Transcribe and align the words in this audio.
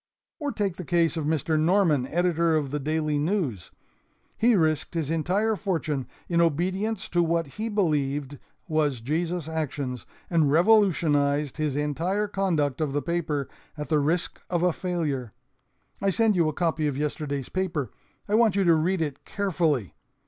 "Or 0.39 0.51
take 0.51 0.77
the 0.77 0.83
case 0.83 1.15
of 1.15 1.25
Mr. 1.25 1.59
Norman, 1.59 2.07
editor 2.07 2.55
of 2.55 2.71
the 2.71 2.79
DAILY 2.79 3.19
NEWS. 3.19 3.69
He 4.35 4.55
risked 4.55 4.95
his 4.95 5.11
entire 5.11 5.55
fortune 5.55 6.07
in 6.27 6.41
obedience 6.41 7.07
to 7.09 7.21
what 7.21 7.45
he 7.45 7.69
believed 7.69 8.39
was 8.67 8.99
Jesus' 9.01 9.47
action, 9.47 9.99
and 10.27 10.51
revolutionized 10.51 11.57
his 11.57 11.75
entire 11.75 12.27
conduct 12.27 12.81
of 12.81 12.93
the 12.93 13.01
paper 13.03 13.47
at 13.77 13.89
the 13.89 13.99
risk 13.99 14.41
of 14.49 14.63
a 14.63 14.73
failure. 14.73 15.33
I 16.01 16.09
send 16.09 16.35
you 16.35 16.49
a 16.49 16.53
copy 16.53 16.87
of 16.87 16.97
yesterday's 16.97 17.49
paper. 17.49 17.91
I 18.27 18.33
want 18.33 18.55
you 18.55 18.63
to 18.63 18.73
read 18.73 19.01
it 19.03 19.23
carefully. 19.23 19.93